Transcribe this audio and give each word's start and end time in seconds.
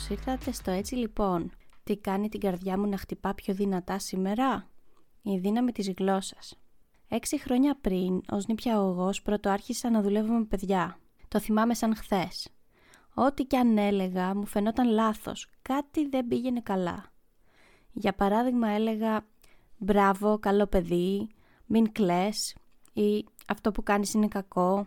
Καλώς 0.00 0.18
ήρθατε 0.18 0.52
στο 0.52 0.70
Έτσι 0.70 0.94
λοιπόν. 0.94 1.50
Τι 1.84 1.96
κάνει 1.96 2.28
την 2.28 2.40
καρδιά 2.40 2.78
μου 2.78 2.88
να 2.88 2.96
χτυπά 2.96 3.34
πιο 3.34 3.54
δυνατά 3.54 3.98
σήμερα; 3.98 4.68
Η 5.22 5.38
δύναμη 5.38 5.72
της 5.72 5.92
γλώσσας. 5.98 6.58
Έξι 7.08 7.40
χρόνια 7.40 7.78
πριν, 7.80 8.20
ως 8.30 8.46
νηπιαγωγός, 8.46 9.22
πρώτο 9.22 9.48
άρχισα 9.48 9.90
να 9.90 10.02
δουλεύω 10.02 10.32
με 10.32 10.44
παιδιά. 10.44 10.98
Το 11.28 11.40
θυμάμαι 11.40 11.74
σαν 11.74 11.96
χθες. 11.96 12.48
Ό,τι 13.14 13.44
κι 13.44 13.56
αν 13.56 13.78
έλεγα 13.78 14.34
μου 14.34 14.46
φαινόταν 14.46 14.88
λάθος. 14.88 15.50
Κάτι 15.62 16.08
δεν 16.08 16.26
πήγαινε 16.26 16.60
καλά. 16.60 17.12
Για 17.92 18.12
παράδειγμα 18.12 18.68
έλεγα 18.68 19.26
«Μπράβο, 19.78 20.38
καλό 20.38 20.66
παιδί», 20.66 21.28
«Μην 21.66 21.92
κλαις» 21.92 22.56
ή 22.92 23.24
«Αυτό 23.46 23.72
που 23.72 23.82
κάνεις 23.82 24.14
είναι 24.14 24.28
κακό», 24.28 24.86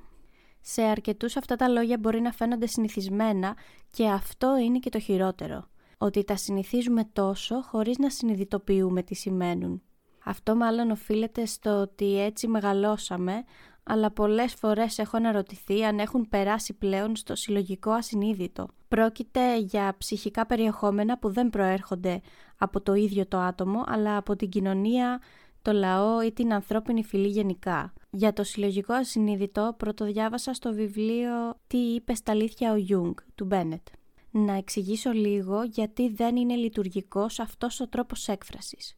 σε 0.64 0.82
αρκετούς 0.82 1.38
αυτά 1.38 1.56
τα 1.56 1.68
λόγια 1.68 1.98
μπορεί 1.98 2.22
να 2.22 2.32
φαίνονται 2.32 2.68
συνηθισμένα 2.68 3.56
και 3.92 4.08
αυτό 4.08 4.58
είναι 4.58 4.80
και 4.80 4.90
το 4.90 5.00
χειρότερο. 5.00 5.68
Ότι 5.98 6.24
τα 6.24 6.36
συνηθίζουμε 6.36 7.10
τόσο 7.14 7.62
χωρίς 7.62 7.98
να 7.98 8.10
συνειδητοποιούμε 8.10 9.04
τι 9.04 9.16
σημαίνουν. 9.16 9.82
Αυτό 10.24 10.56
μάλλον 10.56 10.92
οφείλεται 10.92 11.46
στο 11.46 11.82
ότι 11.82 12.20
έτσι 12.22 12.48
μεγαλώσαμε, 12.48 13.44
αλλά 13.84 14.12
πολλές 14.12 14.54
φορές 14.54 14.98
έχω 14.98 15.18
αναρωτηθεί 15.18 15.84
αν 15.84 16.00
έχουν 16.00 16.30
περάσει 16.30 16.74
πλέον 16.74 17.16
στο 17.16 17.36
συλλογικό 17.36 17.92
ασυνείδητο. 17.92 18.68
Πρόκειται 18.88 19.58
για 19.60 19.96
ψυχικά 19.98 20.46
περιεχόμενα 20.46 21.18
που 21.18 21.30
δεν 21.30 21.50
προέρχονται 21.50 22.22
από 22.58 22.82
το 22.82 22.94
ίδιο 22.94 23.28
το 23.28 23.38
άτομο, 23.38 23.84
αλλά 23.88 24.18
από 24.18 24.36
την 24.36 24.50
κοινωνία, 24.50 25.22
το 25.64 25.72
λαό 25.72 26.22
ή 26.22 26.32
την 26.32 26.54
ανθρώπινη 26.54 27.04
φυλή 27.04 27.28
γενικά. 27.28 27.94
Για 28.10 28.34
το 28.34 28.44
συλλογικό 28.44 28.94
ασυνείδητο 28.94 29.76
πρωτοδιάβασα 29.78 30.54
στο 30.54 30.74
βιβλίο 30.74 31.60
«Τι 31.68 31.78
είπε 31.78 32.16
στα 32.16 32.32
αλήθεια 32.32 32.72
ο 32.72 32.76
Γιούγκ» 32.76 33.14
του 33.36 33.46
Μπένετ. 33.46 33.88
Να 34.32 34.54
εξηγήσω 34.54 35.12
λίγο 35.12 35.64
γιατί 35.64 36.10
δεν 36.10 36.36
είναι 36.36 36.56
λειτουργικός 36.56 37.40
αυτός 37.40 37.80
ο 37.80 37.88
τρόπος 37.88 38.28
έκφρασης. 38.28 38.96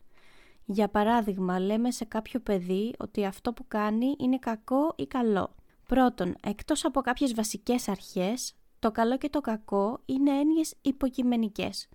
Για 0.65 0.89
παράδειγμα, 0.89 1.59
λέμε 1.59 1.91
σε 1.91 2.05
κάποιο 2.05 2.39
παιδί 2.39 2.93
ότι 2.99 3.25
αυτό 3.25 3.53
που 3.53 3.65
κάνει 3.67 4.15
είναι 4.19 4.37
κακό 4.37 4.93
ή 4.95 5.05
καλό. 5.05 5.55
Πρώτον, 5.87 6.35
εκτός 6.43 6.85
από 6.85 7.01
κάποιες 7.01 7.33
βασικές 7.33 7.87
αρχές, 7.87 8.53
το 8.79 8.91
καλό 8.91 9.17
και 9.17 9.29
το 9.29 9.41
κακό 9.41 9.99
είναι 10.05 10.39
έννοιες 10.39 10.73
υποκειμενικές. 10.81 11.87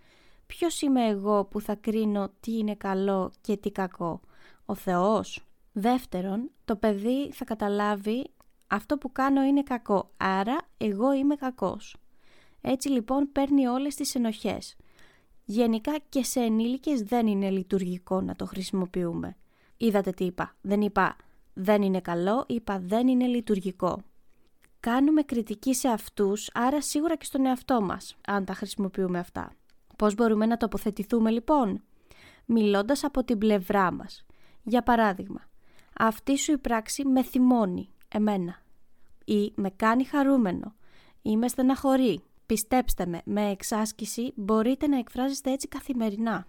Ποιος 0.51 0.81
είμαι 0.81 1.07
εγώ 1.07 1.45
που 1.45 1.61
θα 1.61 1.75
κρίνω 1.75 2.31
τι 2.41 2.59
είναι 2.59 2.75
καλό 2.75 3.33
και 3.41 3.57
τι 3.57 3.71
κακό, 3.71 4.21
ο 4.65 4.75
Θεός. 4.75 5.45
Δεύτερον, 5.73 6.51
το 6.65 6.77
παιδί 6.77 7.31
θα 7.33 7.45
καταλάβει 7.45 8.31
αυτό 8.67 8.99
που 8.99 9.13
κάνω 9.13 9.43
είναι 9.43 9.63
κακό, 9.63 10.11
άρα 10.17 10.57
εγώ 10.77 11.13
είμαι 11.13 11.35
κακός. 11.35 11.97
Έτσι 12.61 12.89
λοιπόν 12.89 13.33
παίρνει 13.33 13.67
όλες 13.67 13.95
τις 13.95 14.15
ενοχές. 14.15 14.77
Γενικά 15.45 15.99
και 16.09 16.25
σε 16.25 16.41
ενήλικες 16.41 17.03
δεν 17.03 17.27
είναι 17.27 17.51
λειτουργικό 17.51 18.21
να 18.21 18.37
το 18.37 18.47
χρησιμοποιούμε. 18.47 19.37
Είδατε 19.77 20.11
τι 20.11 20.25
είπα. 20.25 20.57
Δεν 20.61 20.81
είπα 20.81 21.17
δεν 21.53 21.83
είναι 21.83 22.01
καλό, 22.01 22.45
είπα 22.49 22.79
δεν 22.79 23.09
είναι 23.09 23.27
λειτουργικό. 23.27 24.03
Κάνουμε 24.81 25.23
κριτική 25.23 25.75
σε 25.75 25.89
αυτούς, 25.89 26.51
άρα 26.55 26.83
σίγουρα 26.83 27.17
και 27.17 27.25
στον 27.25 27.47
εαυτό 27.47 27.81
μας, 27.81 28.17
αν 28.27 28.45
τα 28.45 28.55
χρησιμοποιούμε 28.55 29.19
αυτά. 29.19 29.53
Πώς 30.01 30.15
μπορούμε 30.15 30.47
να 30.47 30.57
τοποθετηθούμε 30.57 31.31
λοιπόν; 31.31 31.83
Μιλώντας 32.45 33.05
από 33.05 33.25
την 33.25 33.39
πλευρά 33.39 33.93
μας. 33.93 34.27
Για 34.63 34.83
παράδειγμα, 34.83 35.41
αυτή 35.99 36.39
σου 36.39 36.53
η 36.53 36.59
πράξη 36.59 37.05
με 37.05 37.23
θυμώνει, 37.23 37.89
εμένα. 38.09 38.63
Ή 39.25 39.53
με 39.55 39.71
κάνει 39.71 40.05
χαρούμενο. 40.05 40.75
Ή 41.23 41.37
με 41.37 41.49
στεναχωρεί. 41.49 42.23
Πιστέψτε 42.47 43.07
με, 43.07 43.21
με 43.25 43.51
εξάσκηση 43.51 44.33
μπορείτε 44.37 44.87
να 44.87 44.99
εκφράζεστε 44.99 45.53
έτσι 45.53 45.69
καθημερινά. 45.69 46.47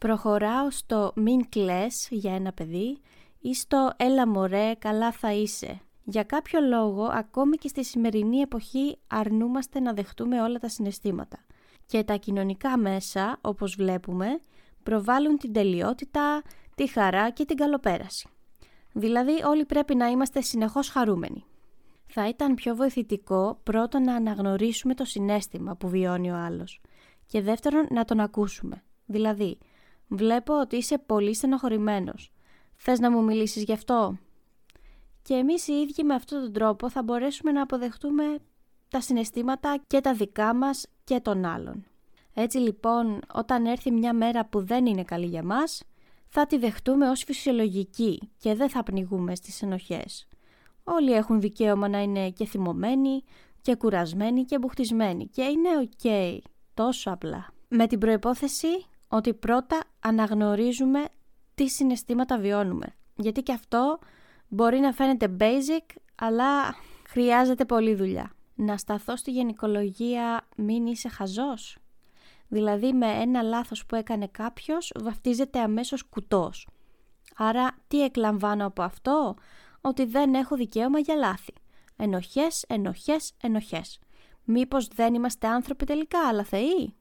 Προχωράω 0.00 0.70
στο 0.70 1.12
μην 1.14 1.48
κλαις 1.48 2.08
για 2.10 2.34
ένα 2.34 2.52
παιδί 2.52 2.98
ή 3.40 3.54
στο 3.54 3.90
έλα 3.96 4.28
μωρέ 4.28 4.74
καλά 4.74 5.12
θα 5.12 5.32
είσαι. 5.32 5.80
Για 6.04 6.22
κάποιο 6.22 6.60
λόγο 6.60 7.04
ακόμη 7.04 7.56
και 7.56 7.68
στη 7.68 7.84
σημερινή 7.84 8.38
εποχή 8.38 8.98
αρνούμαστε 9.06 9.80
να 9.80 9.92
δεχτούμε 9.92 10.42
όλα 10.42 10.58
τα 10.58 10.68
συναισθήματα. 10.68 11.45
Και 11.86 12.04
τα 12.04 12.16
κοινωνικά 12.16 12.78
μέσα, 12.78 13.38
όπως 13.40 13.74
βλέπουμε, 13.74 14.40
προβάλλουν 14.82 15.36
την 15.36 15.52
τελειότητα, 15.52 16.42
τη 16.74 16.86
χαρά 16.86 17.30
και 17.30 17.44
την 17.44 17.56
καλοπέραση. 17.56 18.28
Δηλαδή 18.92 19.42
όλοι 19.44 19.64
πρέπει 19.64 19.94
να 19.94 20.06
είμαστε 20.06 20.40
συνεχώς 20.40 20.88
χαρούμενοι. 20.88 21.44
Θα 22.06 22.28
ήταν 22.28 22.54
πιο 22.54 22.74
βοηθητικό 22.74 23.60
πρώτον 23.62 24.02
να 24.02 24.14
αναγνωρίσουμε 24.14 24.94
το 24.94 25.04
συνέστημα 25.04 25.76
που 25.76 25.88
βιώνει 25.88 26.30
ο 26.30 26.36
άλλος 26.36 26.80
και 27.26 27.40
δεύτερον 27.40 27.86
να 27.90 28.04
τον 28.04 28.20
ακούσουμε. 28.20 28.82
Δηλαδή, 29.06 29.58
βλέπω 30.08 30.60
ότι 30.60 30.76
είσαι 30.76 30.98
πολύ 30.98 31.34
στενοχωρημένος. 31.34 32.32
Θες 32.76 32.98
να 32.98 33.10
μου 33.10 33.24
μιλήσεις 33.24 33.62
γι' 33.62 33.72
αυτό; 33.72 34.18
Και 35.22 35.34
εμείς 35.34 35.68
οι 35.68 35.72
ίδιοι 35.72 36.04
με 36.04 36.14
αυτόν 36.14 36.40
τον 36.40 36.52
τρόπο 36.52 36.90
θα 36.90 37.02
μπορέσουμε 37.02 37.52
να 37.52 37.62
αποδεχτούμε 37.62 38.38
τα 38.88 39.00
συναισθήματα 39.00 39.82
και 39.86 40.00
τα 40.00 40.14
δικά 40.14 40.54
μας 40.54 40.86
και 41.04 41.20
των 41.20 41.44
άλλων. 41.44 41.84
Έτσι 42.34 42.58
λοιπόν, 42.58 43.20
όταν 43.34 43.66
έρθει 43.66 43.90
μια 43.90 44.12
μέρα 44.12 44.46
που 44.46 44.64
δεν 44.64 44.86
είναι 44.86 45.04
καλή 45.04 45.26
για 45.26 45.42
μας, 45.42 45.82
θα 46.28 46.46
τη 46.46 46.58
δεχτούμε 46.58 47.08
ως 47.08 47.22
φυσιολογική 47.22 48.30
και 48.38 48.54
δεν 48.54 48.70
θα 48.70 48.82
πνιγούμε 48.82 49.34
στις 49.34 49.62
ενοχές. 49.62 50.28
Όλοι 50.84 51.12
έχουν 51.12 51.40
δικαίωμα 51.40 51.88
να 51.88 52.02
είναι 52.02 52.30
και 52.30 52.44
θυμωμένοι 52.44 53.22
και 53.62 53.74
κουρασμένοι 53.74 54.44
και 54.44 54.58
μπουχτισμένοι 54.58 55.26
και 55.26 55.42
είναι 55.42 55.68
οκ, 55.78 56.32
τόσο 56.74 57.10
απλά. 57.10 57.46
Με 57.68 57.86
την 57.86 57.98
προϋπόθεση 57.98 58.86
ότι 59.08 59.34
πρώτα 59.34 59.84
αναγνωρίζουμε 60.00 61.04
τι 61.54 61.68
συναισθήματα 61.68 62.38
βιώνουμε. 62.38 62.86
Γιατί 63.14 63.42
και 63.42 63.52
αυτό 63.52 63.98
μπορεί 64.48 64.78
να 64.78 64.92
φαίνεται 64.92 65.36
basic, 65.40 65.94
αλλά 66.14 66.74
χρειάζεται 67.08 67.64
πολλή 67.64 67.94
δουλειά. 67.94 68.35
Να 68.58 68.76
σταθώ 68.76 69.16
στη 69.16 69.30
γενικολογία 69.30 70.48
μην 70.56 70.86
είσαι 70.86 71.08
χαζός. 71.08 71.78
Δηλαδή 72.48 72.92
με 72.92 73.06
ένα 73.06 73.42
λάθος 73.42 73.86
που 73.86 73.94
έκανε 73.94 74.26
κάποιος 74.26 74.92
βαφτίζεται 75.02 75.60
αμέσως 75.60 76.02
κουτός. 76.08 76.68
Άρα 77.36 77.76
τι 77.88 78.02
εκλαμβάνω 78.02 78.66
από 78.66 78.82
αυτό; 78.82 79.34
Ότι 79.80 80.04
δεν 80.04 80.34
έχω 80.34 80.56
δικαίωμα 80.56 80.98
για 80.98 81.14
λάθη. 81.14 81.52
Ενοχές, 81.96 82.64
ενοχές, 82.68 83.32
ενοχές. 83.42 83.98
Μήπως 84.44 84.88
δεν 84.88 85.14
είμαστε 85.14 85.46
άνθρωποι 85.46 85.84
τελικά, 85.84 86.28
αλλά 86.28 86.44
θεοί; 86.44 86.94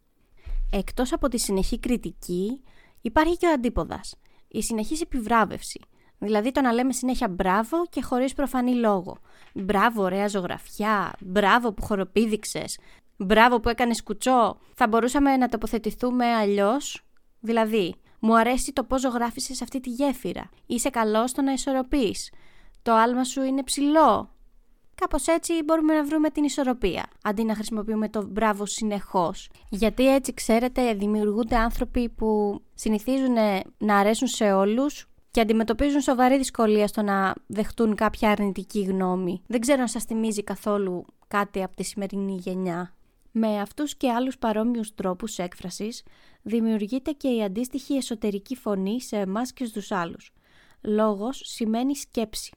Εκτός 0.72 1.14
από 1.14 1.28
τη 1.28 1.38
συνεχή 1.38 1.80
κριτική, 1.80 2.64
υπάρχει 3.02 3.38
και 3.38 3.48
ο 3.48 3.52
αντίποδας. 3.52 4.16
Η 4.48 4.62
συνεχής 4.62 5.02
επιβράβευση. 5.02 5.80
Δηλαδή 6.18 6.52
το 6.52 6.62
να 6.62 6.72
λέμε 6.72 6.94
συνέχεια 6.94 7.28
μπράβο 7.28 7.86
και 7.90 8.02
χωρίς 8.02 8.34
προφανή 8.34 8.76
λόγο. 8.76 9.18
Μπράβο, 9.54 10.04
ωραία 10.04 10.28
ζωγραφιά. 10.28 11.14
Μπράβο 11.20 11.74
που 11.74 11.82
χοροπήδηξες. 11.82 12.80
Μπράβο 13.18 13.60
που 13.60 13.70
έκανες 13.70 14.04
κουτσό. 14.04 14.58
Θα 14.76 14.88
μπορούσαμε 14.88 15.38
να 15.38 15.50
τοποθετηθούμε 15.50 16.26
αλλιώς; 16.26 17.06
Δηλαδή, 17.40 17.96
μου 18.20 18.38
αρέσει 18.38 18.74
το 18.74 18.84
πώς 18.84 19.02
ζωγράφησες 19.02 19.62
αυτή 19.62 19.80
τη 19.80 19.90
γέφυρα. 19.90 20.50
Είσαι 20.66 20.90
καλός 20.90 21.30
στο 21.30 21.42
να 21.42 21.52
ισορροπείς. 21.52 22.32
Το 22.82 22.94
άλμα 22.94 23.24
σου 23.24 23.42
είναι 23.42 23.64
ψηλό. 23.64 24.30
Κάπως 24.96 25.28
έτσι 25.28 25.54
μπορούμε 25.64 25.94
να 25.94 26.04
βρούμε 26.04 26.30
την 26.30 26.44
ισορροπία, 26.44 27.06
αντί 27.24 27.44
να 27.44 27.56
χρησιμοποιούμε 27.56 28.10
το 28.10 28.24
μπράβο 28.28 28.66
συνεχώς. 28.66 29.50
Γιατί 29.70 30.14
έτσι, 30.14 30.34
ξέρετε, 30.34 30.94
δημιουργούνται 30.94 31.56
άνθρωποι 31.56 32.10
που 32.10 32.62
συνηθίζουν 32.74 33.36
να 33.78 33.98
αρέσουν 33.98 34.28
σε 34.28 34.54
όλους 34.54 35.08
και 35.36 35.42
αντιμετωπίζουν 35.42 36.02
σοβαρή 36.02 36.38
δυσκολία 36.38 36.88
στο 36.88 37.02
να 37.02 37.34
δεχτούν 37.48 37.96
κάποια 37.96 38.30
αρνητική 38.30 38.82
γνώμη. 38.82 39.42
Δεν 39.48 39.60
ξέρω 39.60 39.82
αν 39.82 39.88
σας 39.88 40.04
θυμίζει 40.04 40.44
καθόλου 40.44 41.06
κάτι 41.28 41.64
από 41.64 41.76
τη 41.76 41.84
σημερινή 41.84 42.36
γενιά. 42.36 42.96
Με 43.32 43.60
αυτούς 43.60 43.96
και 43.96 44.12
άλλους 44.12 44.38
παρόμοιους 44.38 44.96
τρόπους 44.96 45.38
έκφρασης 45.38 46.04
δημιουργείται 46.42 47.12
και 47.12 47.28
η 47.28 47.44
αντίστοιχη 47.44 47.94
εσωτερική 47.94 48.56
φωνή 48.56 49.02
σε 49.02 49.18
εμάς 49.18 49.54
και 49.54 49.66
στους 49.66 49.92
άλλους. 49.92 50.34
Λόγος 50.82 51.42
σημαίνει 51.44 51.96
σκέψη. 51.96 52.52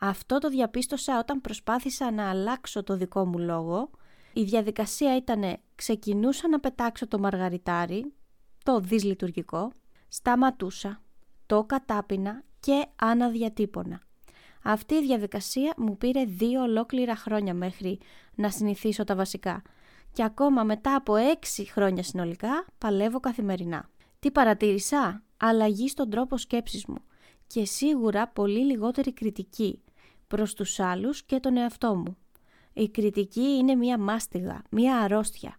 Αυτό 0.00 0.38
το 0.38 0.48
διαπίστωσα 0.48 1.18
όταν 1.18 1.40
προσπάθησα 1.40 2.10
να 2.10 2.30
αλλάξω 2.30 2.82
το 2.82 2.96
δικό 2.96 3.26
μου 3.26 3.38
λόγο. 3.38 3.90
Η 4.32 4.42
διαδικασία 4.42 5.16
ήταν 5.16 5.56
ξεκινούσα 5.74 6.48
να 6.48 6.60
πετάξω 6.60 7.08
το 7.08 7.18
μαργαριτάρι, 7.18 8.12
το 8.64 8.80
δυσλειτουργικό, 8.80 9.72
σταματούσα, 10.08 11.02
το 11.46 11.64
κατάπινα 11.64 12.42
και 12.60 12.86
αναδιατύπωνα. 12.96 14.00
Αυτή 14.62 14.94
η 14.94 15.02
διαδικασία 15.02 15.74
μου 15.76 15.96
πήρε 15.96 16.24
δύο 16.24 16.62
ολόκληρα 16.62 17.16
χρόνια 17.16 17.54
μέχρι 17.54 17.98
να 18.34 18.50
συνηθίσω 18.50 19.04
τα 19.04 19.14
βασικά– 19.14 19.62
και 20.14 20.24
ακόμα 20.24 20.62
μετά 20.64 20.94
από 20.94 21.16
έξι 21.16 21.64
χρόνια 21.64 22.02
συνολικά 22.02 22.66
παλεύω 22.78 23.20
καθημερινά. 23.20 23.88
Τι 24.18 24.30
παρατήρησα; 24.30 25.22
Αλλαγή 25.36 25.88
στον 25.88 26.10
τρόπο 26.10 26.36
σκέψης 26.36 26.86
μου 26.86 26.98
και 27.46 27.64
σίγουρα 27.64 28.28
πολύ 28.28 28.64
λιγότερη 28.64 29.12
κριτική 29.12 29.82
προς 30.28 30.54
τους 30.54 30.80
άλλους 30.80 31.22
και 31.22 31.40
τον 31.40 31.56
εαυτό 31.56 31.94
μου. 31.94 32.16
Η 32.72 32.88
κριτική 32.88 33.40
είναι 33.40 33.74
μία 33.74 33.98
μάστιγα, 33.98 34.62
μία 34.70 34.98
αρρώστια. 34.98 35.58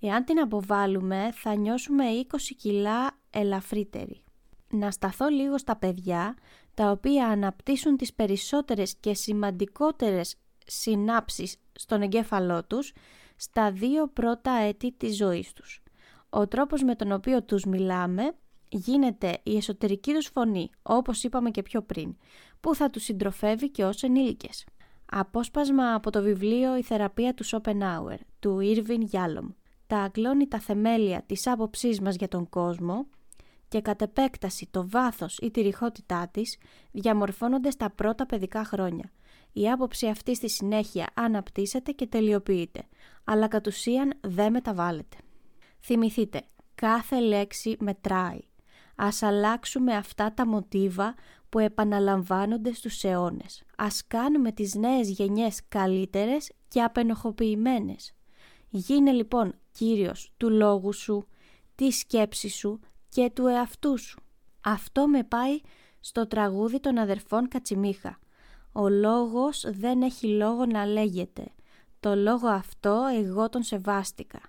Εάν 0.00 0.24
την 0.24 0.38
αποβάλουμε 0.38 1.30
θα 1.32 1.54
νιώσουμε 1.54 2.04
20 2.30 2.36
κιλά 2.56 3.18
ελαφρύτεροι. 3.30 4.22
Να 4.74 4.90
σταθώ 4.90 5.28
λίγο 5.28 5.58
στα 5.58 5.76
παιδιά 5.76 6.34
τα 6.74 6.90
οποία 6.90 7.28
αναπτύσσουν 7.28 7.96
τις 7.96 8.12
περισσότερες 8.12 8.94
και 9.00 9.14
σημαντικότερες 9.14 10.36
συνάψεις 10.66 11.56
στον 11.72 12.02
εγκέφαλό 12.02 12.64
τους 12.64 12.92
στα 13.36 13.72
δύο 13.72 14.08
πρώτα 14.08 14.50
έτη 14.50 14.92
της 14.92 15.16
ζωής 15.16 15.52
τους. 15.52 15.82
Ο 16.30 16.48
τρόπος 16.48 16.82
με 16.82 16.94
τον 16.94 17.12
οποίο 17.12 17.42
τους 17.42 17.64
μιλάμε 17.64 18.34
γίνεται 18.68 19.38
η 19.42 19.56
εσωτερική 19.56 20.12
τους 20.12 20.26
φωνή, 20.26 20.70
όπως 20.82 21.24
είπαμε 21.24 21.50
και 21.50 21.62
πιο 21.62 21.82
πριν, 21.82 22.16
που 22.60 22.74
θα 22.74 22.90
τους 22.90 23.02
συντροφεύει 23.02 23.70
και 23.70 23.84
ως 23.84 24.02
ενήλικες. 24.02 24.66
Απόσπασμα 25.06 25.94
από 25.94 26.10
το 26.10 26.22
βιβλίο 26.22 26.76
«Η 26.76 26.82
θεραπεία 26.82 27.34
του 27.34 27.44
Σόπενάουερ» 27.44 28.18
του 28.38 28.58
Irving 28.62 29.16
Yalom. 29.16 29.54
Τα 29.86 29.98
αγκλώνει 29.98 30.48
τα 30.48 30.58
θεμέλια 30.58 31.22
της 31.26 31.46
άποψής 31.46 32.00
μας 32.00 32.14
για 32.14 32.28
τον 32.28 32.48
κόσμο 32.48 33.06
και 33.72 33.80
κατ' 33.80 34.02
επέκταση 34.02 34.68
το 34.70 34.88
βάθος 34.88 35.38
ή 35.38 35.50
τη 35.50 35.60
ρηχότητά 35.60 36.28
της 36.30 36.58
διαμορφώνονται 36.90 37.70
στα 37.70 37.90
πρώτα 37.90 38.26
παιδικά 38.26 38.64
χρόνια. 38.64 39.12
Η 39.52 39.70
άποψη 39.70 40.06
αυτή 40.06 40.34
στη 40.34 40.50
συνέχεια 40.50 41.06
αναπτύσσεται 41.14 41.92
και 41.92 42.06
τελειοποιείται, 42.06 42.82
αλλά 43.24 43.48
κατ' 43.48 43.66
ουσίαν 43.66 44.12
δεν 44.20 44.52
μεταβάλλεται. 44.52 45.16
Θυμηθείτε, 45.80 46.42
κάθε 46.74 47.20
λέξη 47.20 47.76
μετράει. 47.80 48.38
Ας 48.96 49.22
αλλάξουμε 49.22 49.94
αυτά 49.94 50.32
τα 50.34 50.46
μοτίβα 50.46 51.14
που 51.48 51.58
επαναλαμβάνονται 51.58 52.72
στους 52.72 53.04
αιώνες. 53.04 53.62
Ας 53.76 54.06
κάνουμε 54.06 54.52
τις 54.52 54.74
νέες 54.74 55.10
γενιές 55.10 55.60
καλύτερες 55.68 56.52
και 56.68 56.82
απενοχοποιημένες. 56.82 58.12
Γίνε 58.68 59.12
λοιπόν 59.12 59.54
κύριος 59.72 60.32
του 60.36 60.50
λόγου 60.50 60.92
σου, 60.92 61.26
της 61.74 61.98
σκέψης 61.98 62.54
σου 62.54 62.80
και 63.12 63.30
του 63.34 63.46
εαυτού 63.46 63.98
σου. 63.98 64.20
Αυτό 64.60 65.08
με 65.08 65.24
πάει 65.24 65.60
στο 66.00 66.26
τραγούδι 66.26 66.80
των 66.80 66.98
αδερφών 66.98 67.48
Κατσιμίχα. 67.48 68.18
Ο 68.72 68.88
λόγος 68.88 69.64
δεν 69.68 70.02
έχει 70.02 70.26
λόγο 70.26 70.66
να 70.66 70.86
λέγεται. 70.86 71.46
Το 72.00 72.14
λόγο 72.14 72.48
αυτό 72.48 73.04
εγώ 73.14 73.48
τον 73.48 73.62
σεβάστηκα. 73.62 74.40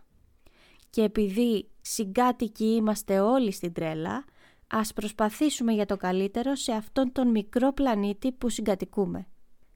Και 0.89 1.01
επειδή 1.01 1.69
συγκάτοικοι 1.81 2.65
είμαστε 2.65 3.19
όλοι 3.19 3.51
στην 3.51 3.73
τρέλα, 3.73 4.25
ας 4.67 4.93
προσπαθήσουμε 4.93 5.71
για 5.71 5.85
το 5.85 5.97
καλύτερο 5.97 6.55
σε 6.55 6.71
αυτόν 6.71 7.11
τον 7.11 7.27
μικρό 7.27 7.73
πλανήτη 7.73 8.31
που 8.31 8.49
συγκατοικούμε. 8.49 9.27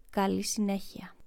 Καλή 0.10 0.44
συνέχεια. 0.44 1.16